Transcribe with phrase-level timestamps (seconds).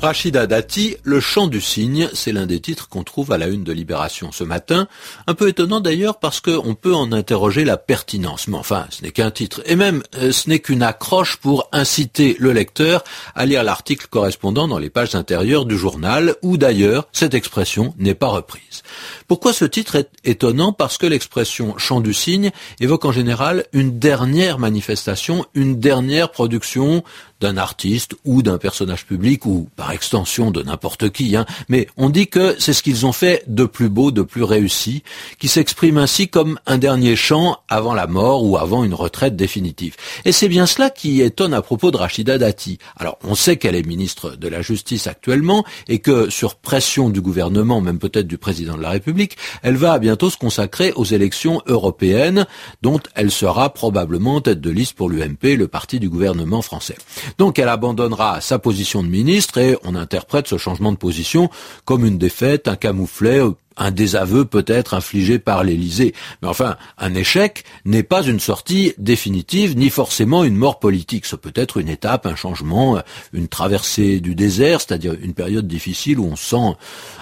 [0.00, 3.64] Rachida Dati, Le chant du cygne, c'est l'un des titres qu'on trouve à la une
[3.64, 4.88] de Libération ce matin.
[5.26, 8.48] Un peu étonnant d'ailleurs parce qu'on peut en interroger la pertinence.
[8.48, 9.60] Mais enfin, ce n'est qu'un titre.
[9.66, 14.68] Et même, euh, ce n'est qu'une accroche pour inciter le lecteur à lire l'article correspondant
[14.68, 18.82] dans les pages intérieures du journal, où d'ailleurs, cette expression n'est pas reprise.
[19.28, 20.72] Pourquoi ce titre est étonnant?
[20.72, 27.04] Parce que l'expression chant du cygne évoque en général une dernière manifestation, une dernière production
[27.40, 31.36] d'un artiste ou d'un personnage public ou par extension de n'importe qui.
[31.36, 31.46] Hein.
[31.68, 35.02] Mais on dit que c'est ce qu'ils ont fait de plus beau, de plus réussi,
[35.38, 39.96] qui s'exprime ainsi comme un dernier chant avant la mort ou avant une retraite définitive.
[40.24, 42.78] Et c'est bien cela qui étonne à propos de Rachida Dati.
[42.96, 47.20] Alors on sait qu'elle est ministre de la Justice actuellement et que sur pression du
[47.20, 51.62] gouvernement, même peut-être du président de la République, elle va bientôt se consacrer aux élections
[51.66, 52.46] européennes
[52.82, 56.96] dont elle sera probablement tête de liste pour l'UMP, le parti du gouvernement français.
[57.38, 61.50] Donc elle abandonnera sa position de ministre et on interprète ce changement de position
[61.84, 63.40] comme une défaite, un camouflet
[63.80, 66.14] un désaveu peut-être infligé par l'Élysée.
[66.42, 71.24] Mais enfin, un échec n'est pas une sortie définitive, ni forcément une mort politique.
[71.24, 73.00] Ce peut être une étape, un changement,
[73.32, 76.76] une traversée du désert, c'est-à-dire une période difficile où on se sent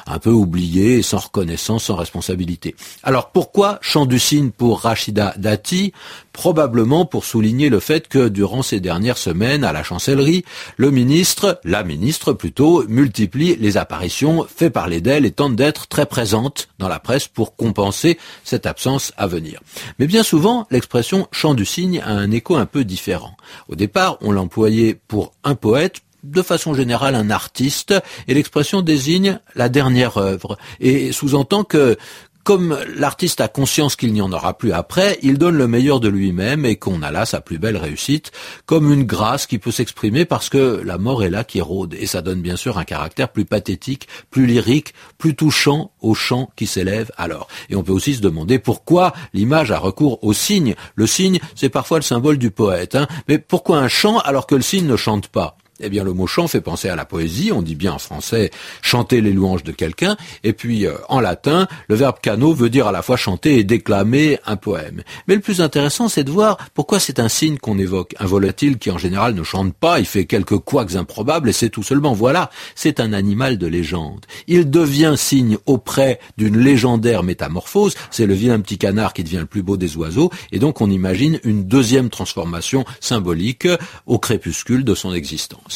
[0.07, 2.75] un peu oublié, sans reconnaissance, sans responsabilité.
[3.05, 4.19] Alors pourquoi chant du
[4.57, 5.93] pour Rachida Dati?
[6.39, 10.45] Probablement pour souligner le fait que durant ces dernières semaines à la chancellerie,
[10.77, 16.07] le ministre, la ministre plutôt, multiplie les apparitions, fait parler d'elle et tente d'être très
[16.07, 19.61] présente dans la presse pour compenser cette absence à venir.
[19.99, 23.37] Mais bien souvent, l'expression chant du cygne a un écho un peu différent.
[23.69, 27.95] Au départ, on l'employait pour un poète, de façon générale un artiste,
[28.29, 31.99] et l'expression désigne la dernière œuvre, et sous-entend que
[32.45, 36.09] comme l'artiste a conscience qu'il n'y en aura plus après, il donne le meilleur de
[36.09, 38.33] lui-même et qu'on a là sa plus belle réussite,
[38.65, 41.95] comme une grâce qui peut s'exprimer parce que la mort est là qui rôde.
[41.95, 46.51] Et ça donne bien sûr un caractère plus pathétique, plus lyrique, plus touchant au chant
[46.57, 47.49] qui s'élève alors.
[47.69, 50.75] Et on peut aussi se demander pourquoi l'image a recours au signe.
[50.95, 52.95] Le signe, c'est parfois le symbole du poète.
[52.95, 53.07] Hein.
[53.29, 55.57] Mais pourquoi un chant alors que le signe ne chante pas?
[55.81, 57.53] Eh bien, le mot chant fait penser à la poésie.
[57.53, 58.51] On dit bien en français
[58.83, 60.17] chanter les louanges de quelqu'un.
[60.45, 63.65] Et puis, euh, en latin, le verbe cano veut dire à la fois chanter et
[63.65, 65.03] déclamer un poème.
[65.27, 68.15] Mais le plus intéressant, c'est de voir pourquoi c'est un signe qu'on évoque.
[68.19, 71.71] Un volatile qui, en général, ne chante pas, il fait quelques couacs improbables et c'est
[71.71, 72.13] tout seulement.
[72.13, 74.27] Voilà, c'est un animal de légende.
[74.47, 77.95] Il devient signe auprès d'une légendaire métamorphose.
[78.11, 80.31] C'est le vilain petit canard qui devient le plus beau des oiseaux.
[80.53, 83.69] Et donc, on imagine une deuxième transformation symbolique
[84.07, 85.68] au crépuscule de son existence.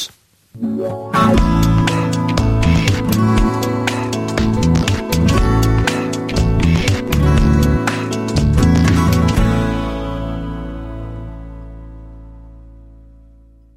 [0.61, 1.82] Música